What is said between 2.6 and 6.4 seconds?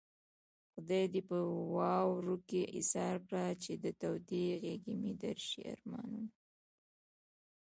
ايسار کړه چې د تودې غېږې مې درشي ارمانونه